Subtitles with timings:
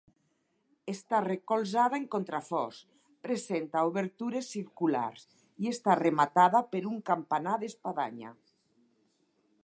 [0.91, 2.79] Està recolzada en contraforts,
[3.27, 5.27] presenta obertures circulars
[5.65, 8.33] i està rematada per un campanar d'espadanya.